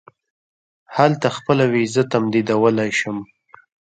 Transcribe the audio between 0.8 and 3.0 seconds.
هلته خپله وېزه تمدیدولای